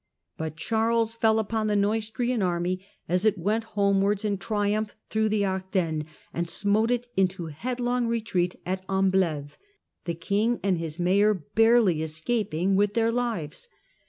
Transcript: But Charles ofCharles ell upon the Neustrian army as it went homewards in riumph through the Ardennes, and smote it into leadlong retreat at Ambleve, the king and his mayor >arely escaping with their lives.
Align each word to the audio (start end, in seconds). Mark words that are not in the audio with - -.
But 0.35 0.55
Charles 0.55 1.15
ofCharles 1.15 1.23
ell 1.25 1.37
upon 1.37 1.67
the 1.67 1.75
Neustrian 1.75 2.41
army 2.41 2.83
as 3.07 3.23
it 3.23 3.37
went 3.37 3.65
homewards 3.77 4.25
in 4.25 4.39
riumph 4.39 4.95
through 5.11 5.29
the 5.29 5.45
Ardennes, 5.45 6.05
and 6.33 6.49
smote 6.49 6.89
it 6.89 7.05
into 7.15 7.47
leadlong 7.49 8.07
retreat 8.07 8.55
at 8.65 8.83
Ambleve, 8.87 9.59
the 10.05 10.15
king 10.15 10.59
and 10.63 10.79
his 10.79 10.97
mayor 10.97 11.43
>arely 11.55 12.01
escaping 12.01 12.75
with 12.75 12.95
their 12.95 13.11
lives. 13.11 13.69